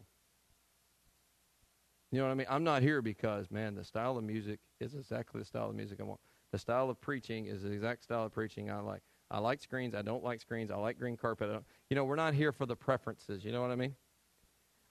[2.12, 2.48] You know what I mean?
[2.50, 6.00] I'm not here because, man, the style of music is exactly the style of music
[6.02, 6.20] I want.
[6.52, 9.02] The style of preaching is the exact style of preaching I like.
[9.30, 9.96] I like screens.
[9.96, 10.72] I don't like screens.
[10.72, 11.64] I like green carpet.
[11.90, 13.46] you know, we're not here for the preferences.
[13.46, 13.96] You know what I mean?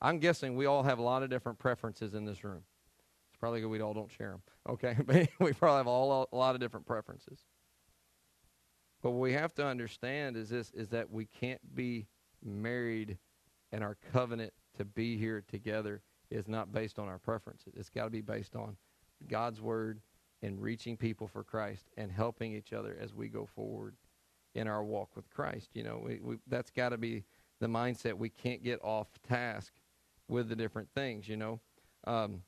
[0.00, 2.62] I'm guessing we all have a lot of different preferences in this room.
[3.40, 4.42] Probably we all don't share them.
[4.68, 7.40] Okay, but we probably have all a lot of different preferences.
[9.03, 12.07] But what we have to understand is this: is that we can't be
[12.44, 13.18] married,
[13.72, 17.72] and our covenant to be here together is not based on our preferences.
[17.76, 18.76] It's got to be based on
[19.26, 20.00] God's word
[20.42, 23.94] and reaching people for Christ and helping each other as we go forward
[24.55, 25.70] in our walk with Christ.
[25.74, 27.24] You know, we, we, that's got to be
[27.61, 28.14] the mindset.
[28.16, 29.72] We can't get off task
[30.29, 31.29] with the different things.
[31.29, 31.61] You know,
[32.07, 32.42] um,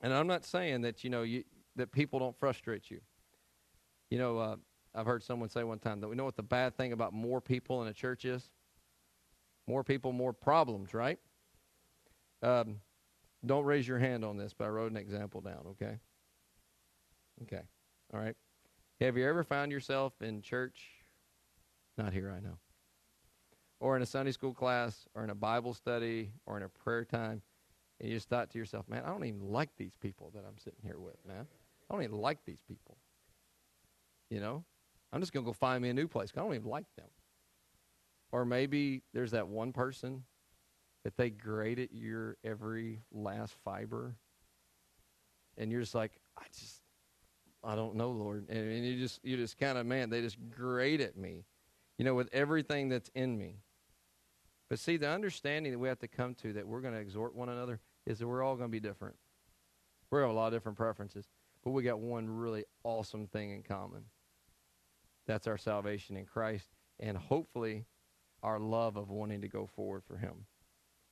[0.00, 1.44] and I'm not saying that you know you,
[1.76, 3.00] that people don't frustrate you.
[4.10, 4.56] You know, uh,
[4.94, 7.40] I've heard someone say one time that we know what the bad thing about more
[7.40, 8.50] people in a church is.
[9.66, 11.18] More people, more problems, right?
[12.42, 12.80] Um,
[13.44, 15.64] don't raise your hand on this, but I wrote an example down.
[15.72, 15.98] Okay.
[17.42, 17.62] Okay.
[18.12, 18.34] All right.
[19.00, 20.80] Have you ever found yourself in church?
[21.96, 22.58] Not here, I know.
[23.80, 27.04] Or in a Sunday school class, or in a Bible study, or in a prayer
[27.04, 27.42] time,
[28.00, 30.58] and you just thought to yourself, man, I don't even like these people that I'm
[30.58, 31.46] sitting here with, man.
[31.90, 32.96] I don't even like these people.
[34.30, 34.64] You know?
[35.12, 36.32] I'm just going to go find me a new place.
[36.36, 37.08] I don't even like them.
[38.30, 40.24] Or maybe there's that one person
[41.04, 44.16] that they grate at your every last fiber,
[45.56, 46.82] and you're just like, I just,
[47.64, 48.46] I don't know, Lord.
[48.50, 51.46] And, and you just you just kind of man, they just grate at me,
[51.96, 53.62] you know, with everything that's in me.
[54.68, 57.34] But see, the understanding that we have to come to that we're going to exhort
[57.34, 59.14] one another is that we're all going to be different.
[60.10, 61.28] We have a lot of different preferences,
[61.62, 64.04] but we got one really awesome thing in common.
[65.26, 67.84] That's our salvation in Christ, and hopefully,
[68.42, 70.46] our love of wanting to go forward for Him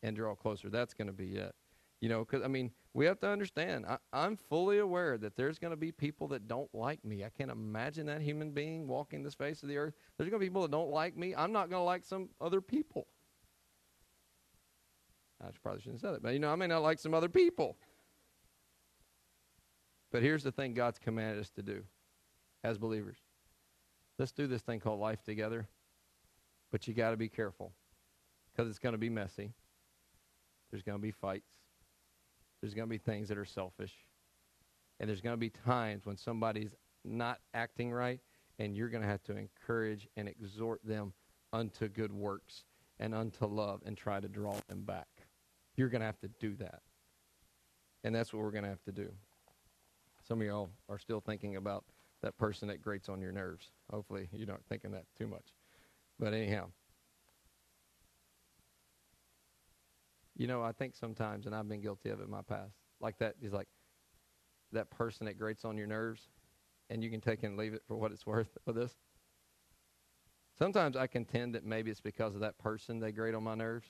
[0.02, 0.70] and draw closer.
[0.70, 1.54] That's going to be it.
[2.00, 5.58] You know, because, I mean, we have to understand, I, I'm fully aware that there's
[5.58, 7.24] going to be people that don't like me.
[7.24, 9.94] I can't imagine that human being walking this face of the earth.
[10.16, 11.34] There's going to be people that don't like me.
[11.34, 13.06] I'm not going to like some other people.
[15.46, 17.28] I probably shouldn't have said it, but, you know, I may not like some other
[17.28, 17.76] people.
[20.10, 21.82] But here's the thing God's commanded us to do
[22.64, 23.18] as believers.
[24.18, 25.68] Let's do this thing called life together,
[26.72, 27.72] but you got to be careful
[28.52, 29.52] because it's going to be messy.
[30.70, 31.50] There's going to be fights.
[32.60, 33.92] There's going to be things that are selfish.
[34.98, 38.20] And there's going to be times when somebody's not acting right,
[38.58, 41.12] and you're going to have to encourage and exhort them
[41.52, 42.64] unto good works
[42.98, 45.06] and unto love and try to draw them back.
[45.76, 46.80] You're going to have to do that.
[48.04, 49.10] And that's what we're going to have to do.
[50.26, 51.84] Some of y'all are still thinking about
[52.22, 53.70] that person that grates on your nerves.
[53.90, 55.54] Hopefully, you're not thinking that too much.
[56.18, 56.68] But anyhow,
[60.36, 63.18] You know, I think sometimes, and I've been guilty of it in my past, like
[63.18, 63.68] that is like
[64.72, 66.28] that person that grates on your nerves,
[66.90, 68.94] and you can take and leave it for what it's worth with this.
[70.58, 73.88] Sometimes I contend that maybe it's because of that person they grate on my nerves.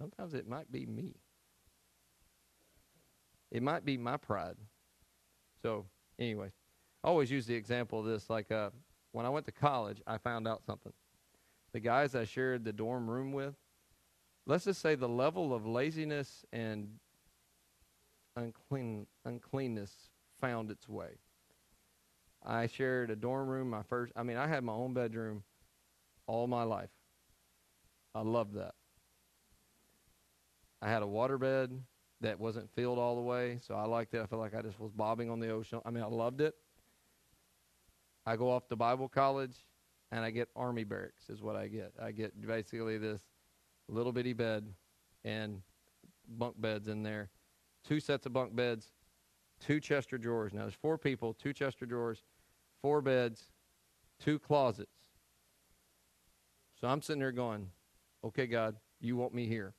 [0.00, 1.14] Sometimes it might be me.
[3.50, 4.56] It might be my pride.
[5.60, 5.84] So,
[6.18, 6.52] anyway,
[7.04, 8.30] I always use the example of this.
[8.30, 8.70] Like uh,
[9.12, 10.92] when I went to college, I found out something.
[11.72, 13.54] The guys I shared the dorm room with,
[14.46, 16.88] let's just say the level of laziness and
[18.36, 19.92] unclean uncleanness
[20.40, 21.18] found its way.
[22.44, 25.42] I shared a dorm room my first I mean I had my own bedroom
[26.26, 26.90] all my life.
[28.14, 28.74] I loved that.
[30.82, 31.70] I had a water bed
[32.20, 34.22] that wasn't filled all the way, so I liked it.
[34.22, 35.80] I felt like I just was bobbing on the ocean.
[35.84, 36.54] I mean, I loved it.
[38.26, 39.56] I go off to Bible college
[40.12, 41.92] and I get army barracks is what I get.
[42.00, 43.22] I get basically this
[43.88, 44.66] little bitty bed
[45.24, 45.62] and
[46.28, 47.30] bunk beds in there.
[47.86, 48.92] Two sets of bunk beds,
[49.60, 50.52] two Chester drawers.
[50.52, 52.22] Now there's four people, two Chester drawers,
[52.82, 53.50] four beds,
[54.22, 54.90] two closets.
[56.80, 57.68] So I'm sitting there going,
[58.24, 59.74] okay, God, you want me here.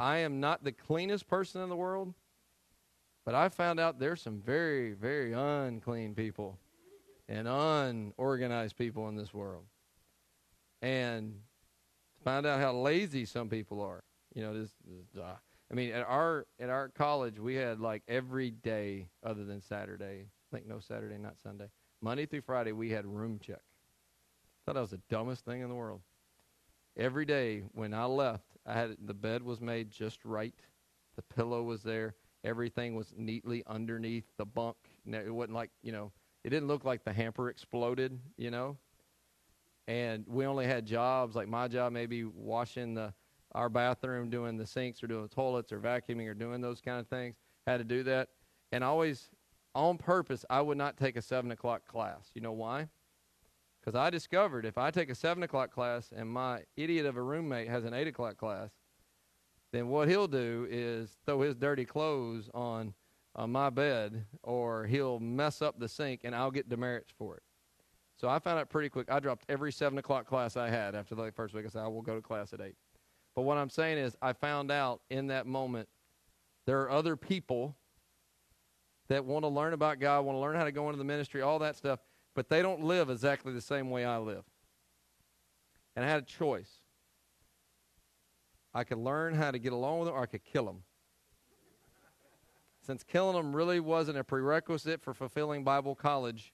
[0.00, 2.14] I am not the cleanest person in the world,
[3.24, 6.58] but I found out there's some very, very unclean people
[7.28, 9.64] and unorganized people in this world.
[10.82, 11.34] And
[12.24, 14.04] Find out how lazy some people are.
[14.34, 14.70] You know, this.
[14.86, 15.36] this uh,
[15.70, 20.26] I mean, at our at our college, we had like every day other than Saturday.
[20.26, 21.70] I think no Saturday, not Sunday.
[22.02, 23.60] Monday through Friday, we had room check.
[24.66, 26.00] Thought that was the dumbest thing in the world.
[26.96, 30.54] Every day when I left, I had the bed was made just right.
[31.16, 32.14] The pillow was there.
[32.44, 34.76] Everything was neatly underneath the bunk.
[35.06, 36.12] It wasn't like you know.
[36.42, 38.18] It didn't look like the hamper exploded.
[38.36, 38.76] You know,
[39.88, 43.12] and we only had jobs like my job, maybe washing the
[43.52, 47.00] our bathroom, doing the sinks or doing the toilets or vacuuming or doing those kind
[47.00, 47.36] of things.
[47.66, 48.28] Had to do that,
[48.72, 49.28] and always
[49.74, 52.30] on purpose, I would not take a seven o'clock class.
[52.34, 52.88] You know why?
[53.80, 57.22] Because I discovered if I take a 7 o'clock class and my idiot of a
[57.22, 58.70] roommate has an 8 o'clock class,
[59.72, 62.92] then what he'll do is throw his dirty clothes on,
[63.34, 67.42] on my bed or he'll mess up the sink and I'll get demerits for it.
[68.20, 69.10] So I found out pretty quick.
[69.10, 71.64] I dropped every 7 o'clock class I had after the first week.
[71.64, 72.74] I said, I will go to class at 8.
[73.34, 75.88] But what I'm saying is, I found out in that moment
[76.66, 77.76] there are other people
[79.08, 81.40] that want to learn about God, want to learn how to go into the ministry,
[81.40, 82.00] all that stuff,
[82.34, 84.44] but they don't live exactly the same way I live.
[85.96, 86.70] And I had a choice.
[88.72, 90.82] I could learn how to get along with them or I could kill them.
[92.82, 96.52] Since killing them really wasn't a prerequisite for fulfilling Bible college,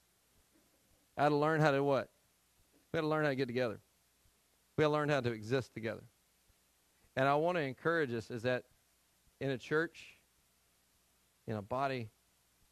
[1.16, 2.08] I had to learn how to what?
[2.92, 3.80] We had to learn how to get together.
[4.76, 6.04] We had to learn how to exist together.
[7.16, 8.64] And I want to encourage us is that
[9.40, 10.18] in a church,
[11.46, 12.10] in a body,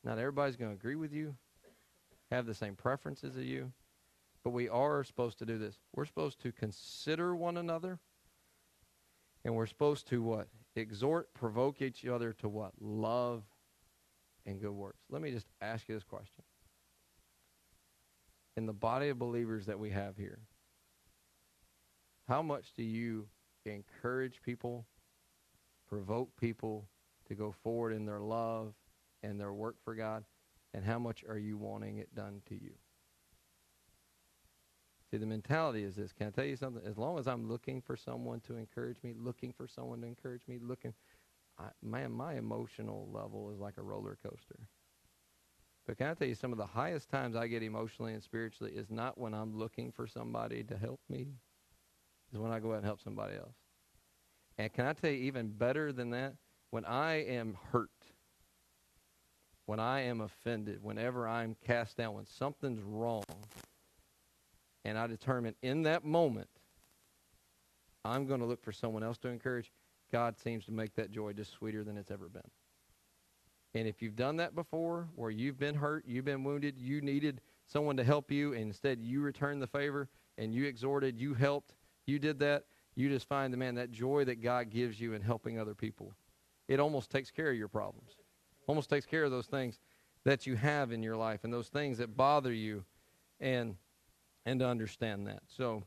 [0.03, 1.35] not everybody's going to agree with you,
[2.35, 3.73] have the same preferences as you,
[4.43, 5.79] but we are supposed to do this.
[5.95, 7.99] We're supposed to consider one another,
[9.45, 10.49] and we're supposed to what?
[10.77, 12.73] Exhort, provoke each other to what?
[12.81, 13.45] Love
[14.47, 14.99] and good works.
[15.09, 16.45] Let me just ask you this question.
[18.57, 20.41] In the body of believers that we have here,
[22.29, 23.27] how much do you
[23.67, 24.87] encourage people,
[25.89, 26.87] provoke people
[27.29, 28.75] to go forward in their love
[29.23, 30.25] and their work for God?
[30.75, 32.73] And how much are you wanting it done to you?
[35.11, 36.13] See, the mentality is this.
[36.13, 36.83] Can I tell you something?
[36.85, 40.43] As long as I'm looking for someone to encourage me, looking for someone to encourage
[40.49, 40.93] me, looking,
[41.57, 44.59] I, man, my emotional level is like a roller coaster.
[45.87, 48.73] But can I tell you, some of the highest times I get emotionally and spiritually
[48.75, 51.29] is not when I'm looking for somebody to help me,
[52.33, 53.55] is when I go out and help somebody else.
[54.59, 56.35] And can I tell you, even better than that,
[56.71, 57.91] when I am hurt,
[59.67, 63.25] when I am offended, whenever I'm cast down, when something's wrong,
[64.85, 66.49] and I determine in that moment
[68.05, 69.73] I'm going to look for someone else to encourage,
[70.13, 72.43] God seems to make that joy just sweeter than it's ever been.
[73.75, 77.41] And if you've done that before, where you've been hurt, you've been wounded, you needed
[77.67, 81.75] someone to help you, and instead you returned the favor and you exhorted, you helped,
[82.07, 85.23] you did that, you just find the man that joy that God gives you in
[85.23, 86.13] helping other people.
[86.69, 88.11] It almost takes care of your problems.
[88.67, 89.79] Almost takes care of those things
[90.25, 92.85] that you have in your life and those things that bother you
[93.41, 93.77] and
[94.47, 95.43] and to understand that.
[95.47, 95.83] So,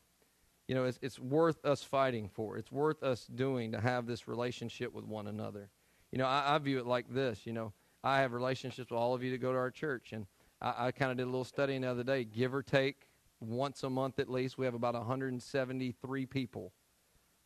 [0.67, 2.57] you know, it's it's worth us fighting for.
[2.57, 5.69] It's worth us doing to have this relationship with one another.
[6.11, 9.13] You know, I, I view it like this, you know, I have relationships with all
[9.13, 10.25] of you to go to our church and
[10.61, 13.07] I, I kind of did a little study the other day, give or take
[13.39, 14.57] once a month at least.
[14.57, 16.73] We have about 173 people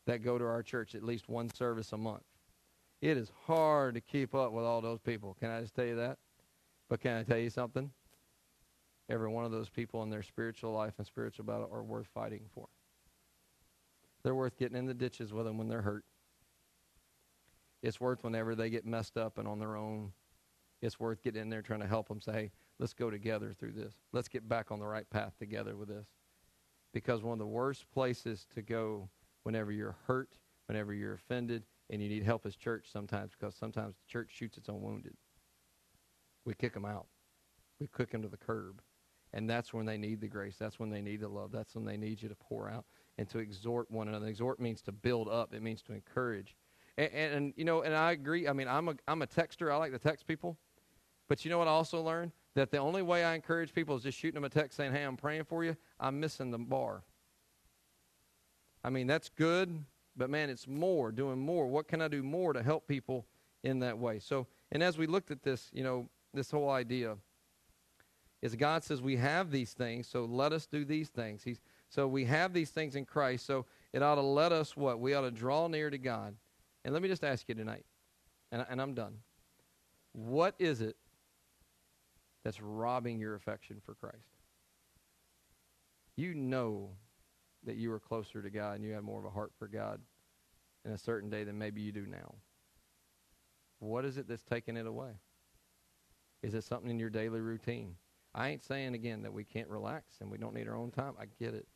[0.06, 2.24] that go to our church at least one service a month.
[3.02, 5.36] It is hard to keep up with all those people.
[5.40, 6.20] Can I just tell you that?
[6.88, 7.92] But can I tell you something?
[9.10, 12.44] Every one of those people in their spiritual life and spiritual battle are worth fighting
[12.54, 12.68] for.
[14.24, 16.06] They're worth getting in the ditches with them when they're hurt.
[17.82, 20.12] It's worth whenever they get messed up and on their own.
[20.82, 23.72] It's worth getting in there trying to help them say, hey, let's go together through
[23.72, 23.96] this.
[24.14, 26.06] Let's get back on the right path together with this.
[26.94, 29.10] Because one of the worst places to go
[29.44, 30.38] whenever you're hurt,
[30.68, 34.58] whenever you're offended, and you need help as church sometimes because sometimes the church shoots
[34.58, 35.14] its own wounded.
[36.46, 37.06] We kick them out.
[37.80, 38.82] We kick them to the curb.
[39.34, 40.56] And that's when they need the grace.
[40.58, 41.52] That's when they need the love.
[41.52, 42.86] That's when they need you to pour out
[43.18, 44.28] and to exhort one another.
[44.28, 45.54] Exhort means to build up.
[45.54, 46.56] It means to encourage.
[46.98, 48.48] And, and, and, you know, and I agree.
[48.48, 49.72] I mean, I'm a, I'm a texter.
[49.72, 50.58] I like to text people.
[51.28, 52.32] But you know what I also learned?
[52.56, 55.04] That the only way I encourage people is just shooting them a text saying, hey,
[55.04, 55.78] I'm praying for you.
[56.00, 57.04] I'm missing the bar.
[58.84, 59.86] I mean, that's good,
[60.22, 61.66] but man, it's more, doing more.
[61.66, 63.26] What can I do more to help people
[63.64, 64.20] in that way?
[64.20, 67.18] So, and as we looked at this, you know, this whole idea
[68.44, 71.44] is God says we have these things, so let us do these things.
[71.44, 75.00] He's, so we have these things in Christ, so it ought to let us what?
[75.00, 76.36] We ought to draw near to God.
[76.86, 77.88] And let me just ask you tonight,
[78.52, 79.16] and, and I'm done.
[80.14, 80.98] What is it
[82.44, 84.36] that's robbing your affection for Christ?
[86.16, 86.92] You know
[87.64, 90.00] that you are closer to God and you have more of a heart for God
[90.86, 92.36] in a certain day than maybe you do now.
[93.80, 95.12] What is it that's taking it away?
[96.44, 97.96] Is it something in your daily routine?
[98.34, 101.14] I ain't saying again that we can't relax and we don't need our own time.
[101.20, 101.68] I get it.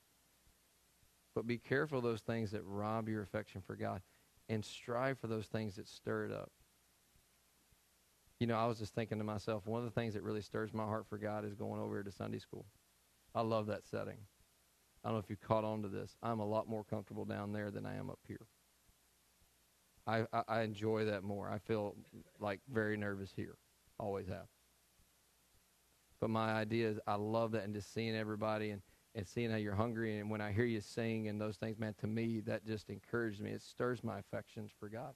[1.34, 4.01] But be careful of those things that rob your affection for God
[4.47, 6.51] and strive for those things that stir it up.
[8.39, 10.74] You know, I was just thinking to myself, one of the things that really stirs
[10.74, 12.66] my heart for God is going over here to Sunday school.
[13.34, 14.18] I love that setting.
[15.03, 16.16] I don't know if you caught on to this.
[16.24, 18.47] I'm a lot more comfortable down there than I am up here.
[20.08, 21.49] I, I, enjoy that more.
[21.49, 21.95] I feel
[22.39, 23.56] like very nervous here.
[23.99, 24.45] Always have.
[26.20, 28.82] But my idea is I love that and just seeing everybody and
[29.16, 30.20] and seeing how you're hungry.
[30.20, 33.39] And when I hear you sing and those things, man, to me, that just encourages
[33.39, 33.51] me.
[33.51, 35.14] It stirs my affections for God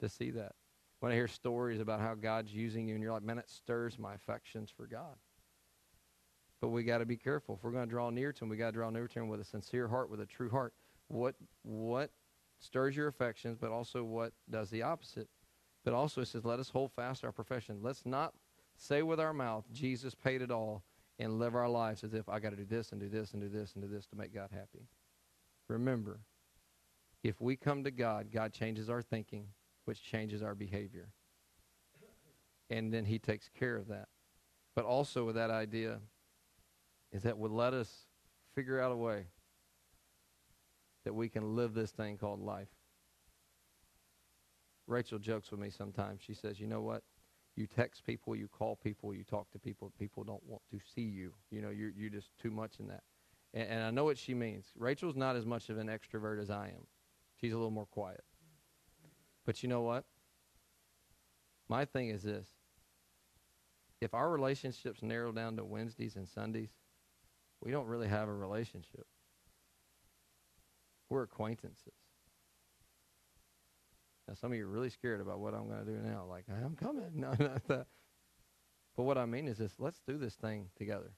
[0.00, 0.52] to see that.
[1.00, 3.96] When I hear stories about how God's using you, and you're like, man, it stirs
[3.96, 5.14] my affections for God.
[6.60, 7.54] But we got to be careful.
[7.54, 9.28] If we're going to draw near to Him, we got to draw near to Him
[9.28, 10.74] with a sincere heart, with a true heart.
[11.06, 12.10] What what
[12.58, 15.28] stirs your affections, but also what does the opposite?
[15.84, 17.78] But also it says, let us hold fast our profession.
[17.82, 18.34] Let's not
[18.76, 20.82] say with our mouth, Jesus paid it all,
[21.18, 23.42] and live our lives as if I got to do this and do this and
[23.42, 24.86] do this and do this to make God happy.
[25.68, 26.20] Remember,
[27.24, 29.48] if we come to God, God changes our thinking,
[29.84, 31.08] which changes our behavior.
[32.70, 34.08] And then He takes care of that.
[34.76, 35.98] But also with that idea
[37.10, 38.06] is that would let us
[38.54, 39.26] figure out a way
[41.08, 42.68] that we can live this thing called life.
[44.86, 46.20] Rachel jokes with me sometimes.
[46.20, 47.02] She says, You know what?
[47.56, 49.90] You text people, you call people, you talk to people.
[49.98, 51.32] People don't want to see you.
[51.50, 53.04] You know, you're, you're just too much in that.
[53.54, 54.66] And, and I know what she means.
[54.76, 56.86] Rachel's not as much of an extrovert as I am,
[57.40, 58.22] she's a little more quiet.
[59.46, 60.04] But you know what?
[61.70, 62.48] My thing is this
[64.02, 66.68] if our relationships narrow down to Wednesdays and Sundays,
[67.62, 69.06] we don't really have a relationship.
[71.10, 71.94] We're acquaintances.
[74.26, 76.26] Now, some of you are really scared about what I'm going to do now.
[76.28, 77.04] Like, I'm coming.
[77.14, 77.86] No, not that.
[78.96, 81.12] But what I mean is this let's do this thing together.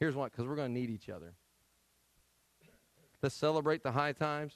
[0.00, 1.34] Here's what, because we're going to need each other.
[3.22, 4.54] Let's celebrate the high times.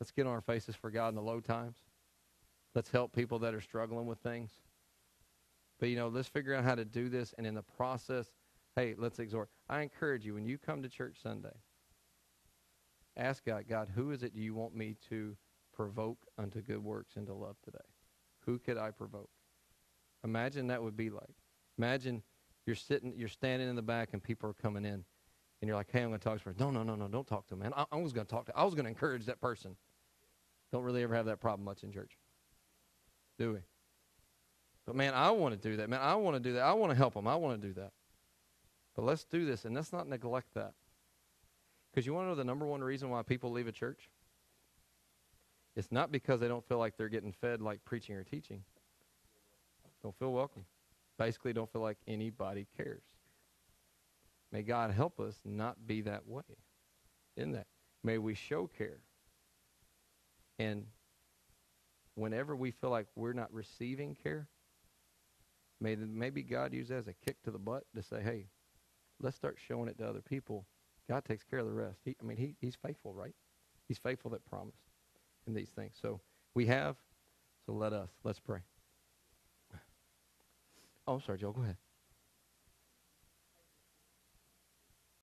[0.00, 1.76] Let's get on our faces for God in the low times.
[2.74, 4.50] Let's help people that are struggling with things.
[5.78, 7.34] But, you know, let's figure out how to do this.
[7.38, 8.26] And in the process,
[8.74, 9.48] hey, let's exhort.
[9.68, 11.54] I encourage you, when you come to church Sunday,
[13.16, 15.36] ask God, God, who is it you want me to
[15.72, 17.78] provoke unto good works and to love today?
[18.46, 19.30] Who could I provoke?
[20.24, 21.34] Imagine that would be like.
[21.78, 22.22] Imagine
[22.66, 25.04] you're sitting, you're standing in the back, and people are coming in,
[25.60, 27.26] and you're like, "Hey, I'm going to talk to her." No, no, no, no, don't
[27.26, 27.72] talk to them, man.
[27.76, 28.56] I, I was going to talk to.
[28.56, 29.76] I was going to encourage that person.
[30.72, 32.18] Don't really ever have that problem much in church,
[33.38, 33.58] do we?
[34.84, 35.88] But man, I want to do that.
[35.88, 36.62] Man, I want to do that.
[36.62, 37.26] I want to help them.
[37.26, 37.92] I want to do that.
[38.94, 40.72] But let's do this, and let's not neglect that.
[41.96, 44.10] Because you want to know the number one reason why people leave a church?
[45.74, 48.64] It's not because they don't feel like they're getting fed like preaching or teaching.
[50.02, 50.66] Don't feel welcome.
[51.18, 53.00] Basically, don't feel like anybody cares.
[54.52, 56.42] May God help us not be that way
[57.34, 57.66] in that.
[58.04, 58.98] May we show care.
[60.58, 60.84] And
[62.14, 64.48] whenever we feel like we're not receiving care,
[65.80, 68.48] may the, maybe God use that as a kick to the butt to say, hey,
[69.18, 70.66] let's start showing it to other people.
[71.08, 71.98] God takes care of the rest.
[72.04, 73.34] He, I mean, he, he's faithful, right?
[73.88, 74.78] He's faithful that promised
[75.46, 75.96] in these things.
[76.00, 76.20] So
[76.54, 76.96] we have,
[77.64, 78.10] so let us.
[78.24, 78.60] Let's pray.
[81.06, 81.52] Oh, I'm sorry, Joe.
[81.52, 81.76] Go ahead.